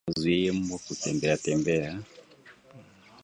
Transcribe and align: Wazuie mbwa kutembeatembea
Wazuie 0.07 0.51
mbwa 0.51 0.77
kutembeatembea 0.85 1.93